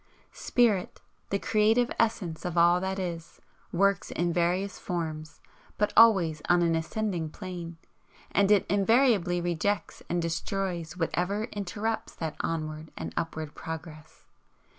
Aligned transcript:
Spirit, 0.33 0.99
the 1.29 1.37
creative 1.37 1.91
Essence 1.99 2.43
of 2.43 2.57
all 2.57 2.81
that 2.81 2.97
is, 2.97 3.39
works 3.71 4.09
in 4.09 4.33
various 4.33 4.79
forms, 4.79 5.39
but 5.77 5.93
always 5.95 6.41
on 6.49 6.63
an 6.63 6.73
ascending 6.73 7.29
plane, 7.29 7.77
and 8.31 8.49
it 8.49 8.65
invariably 8.67 9.39
rejects 9.39 10.01
and 10.09 10.19
destroys 10.19 10.97
whatever 10.97 11.43
interrupts 11.51 12.15
that 12.15 12.35
onward 12.39 12.89
and 12.97 13.13
upward 13.15 13.53
progress. 13.53 14.25